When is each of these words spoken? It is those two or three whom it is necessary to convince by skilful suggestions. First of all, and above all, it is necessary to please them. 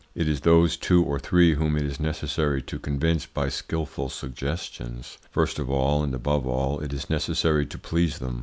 It 0.15 0.27
is 0.27 0.41
those 0.41 0.77
two 0.77 1.03
or 1.03 1.19
three 1.19 1.53
whom 1.53 1.77
it 1.77 1.83
is 1.83 1.99
necessary 1.99 2.59
to 2.63 2.79
convince 2.79 3.27
by 3.27 3.49
skilful 3.49 4.09
suggestions. 4.09 5.19
First 5.29 5.59
of 5.59 5.69
all, 5.69 6.01
and 6.01 6.15
above 6.15 6.47
all, 6.47 6.79
it 6.79 6.91
is 6.91 7.07
necessary 7.07 7.67
to 7.67 7.77
please 7.77 8.17
them. 8.17 8.39